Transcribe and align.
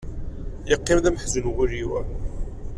Yeqqim 0.69 0.99
d 1.03 1.05
ameḥzun 1.09 1.45
wul-iw. 1.53 1.91